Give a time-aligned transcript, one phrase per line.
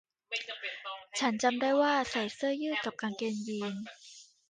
[1.19, 3.81] ฉันจำได้ว่าใส่เสื้อยืดกับกางเกงยีนส์